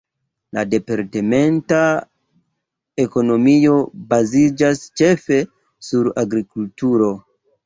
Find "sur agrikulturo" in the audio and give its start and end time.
5.91-7.13